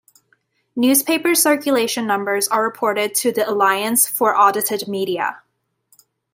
[0.75, 5.43] Newspaper circulation numbers are reported to the Alliance for Audited Media.